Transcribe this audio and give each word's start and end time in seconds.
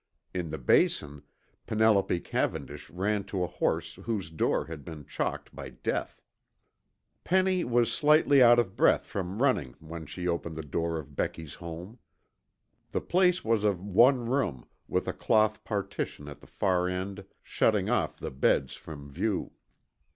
In 0.33 0.49
the 0.49 0.57
Basin, 0.57 1.21
Penelope 1.67 2.21
Cavendish 2.21 2.89
ran 2.89 3.23
to 3.25 3.43
a 3.43 3.47
house 3.47 3.99
whose 4.03 4.31
door 4.31 4.65
had 4.65 4.83
been 4.83 5.05
chalked 5.05 5.53
by 5.55 5.69
Death. 5.69 6.23
Penny 7.23 7.63
was 7.63 7.93
slightly 7.93 8.41
out 8.41 8.57
of 8.57 8.75
breath 8.75 9.05
from 9.05 9.43
running 9.43 9.75
when 9.79 10.07
she 10.07 10.27
opened 10.27 10.55
the 10.55 10.63
door 10.63 10.97
of 10.97 11.15
Becky's 11.15 11.53
home. 11.53 11.99
The 12.89 13.01
place 13.01 13.45
was 13.45 13.63
of 13.63 13.79
one 13.79 14.25
room, 14.25 14.65
with 14.87 15.07
a 15.07 15.13
cloth 15.13 15.63
partition 15.63 16.27
at 16.27 16.41
the 16.41 16.47
far 16.47 16.87
end 16.87 17.23
shutting 17.43 17.87
off 17.87 18.17
the 18.17 18.31
beds 18.31 18.73
from 18.73 19.07
view. 19.11 19.51